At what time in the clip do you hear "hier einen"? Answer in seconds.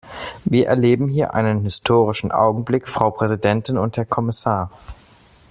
1.09-1.61